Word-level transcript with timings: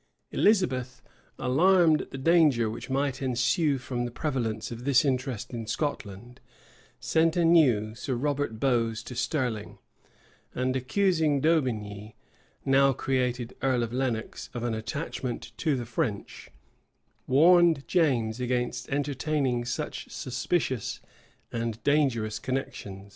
[*] 0.15 0.31
Elizabeth, 0.31 1.03
alarmed 1.37 2.01
at 2.01 2.09
the 2.09 2.17
danger 2.17 2.71
which 2.71 2.89
might 2.89 3.21
ensue 3.21 3.77
from 3.77 4.03
the 4.03 4.09
prevalence 4.09 4.71
of 4.71 4.83
this 4.83 5.05
interest 5.05 5.53
in 5.53 5.67
Scotland, 5.67 6.41
sent 6.99 7.37
anew 7.37 7.93
Sir 7.93 8.15
Robert 8.15 8.59
Bowes 8.59 9.03
to 9.03 9.13
Stirling; 9.15 9.77
and 10.55 10.75
accusing 10.75 11.39
D'Aubigney, 11.39 12.15
now 12.65 12.93
created 12.93 13.55
earl 13.61 13.83
of 13.83 13.93
Lenox, 13.93 14.49
of 14.55 14.63
an 14.63 14.73
attachment 14.73 15.51
to 15.57 15.75
the 15.75 15.85
French, 15.85 16.49
warned 17.27 17.87
James 17.87 18.39
against 18.39 18.89
entertaining 18.89 19.65
such 19.65 20.09
suspicious 20.09 20.99
and 21.51 21.77
dangerous 21.83 22.39
connections. 22.39 23.09